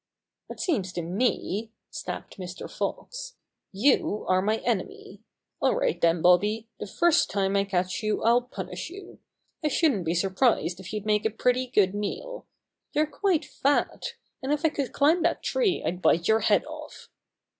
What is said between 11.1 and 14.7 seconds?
a pretty good meal. You're quite fat, and if I